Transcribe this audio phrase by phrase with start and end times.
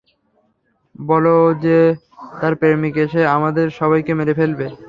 [1.03, 1.77] বললো যে
[2.39, 4.65] তার প্রেমিক এসে আমাদের সবাইকে মেরে ফেলবে।